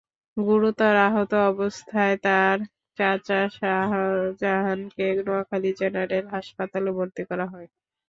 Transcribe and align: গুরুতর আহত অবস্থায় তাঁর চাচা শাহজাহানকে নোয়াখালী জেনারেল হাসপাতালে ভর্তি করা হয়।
গুরুতর 0.37 0.95
আহত 1.07 1.31
অবস্থায় 1.51 2.15
তাঁর 2.25 2.57
চাচা 2.97 3.41
শাহজাহানকে 3.57 5.05
নোয়াখালী 5.17 5.71
জেনারেল 5.79 6.25
হাসপাতালে 6.35 6.89
ভর্তি 6.97 7.23
করা 7.29 7.45
হয়। 7.53 7.67